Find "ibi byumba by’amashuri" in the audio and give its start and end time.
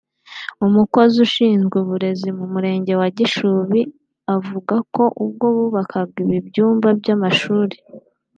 6.25-7.77